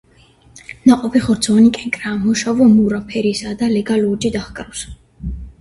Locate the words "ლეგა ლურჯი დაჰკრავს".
3.77-4.87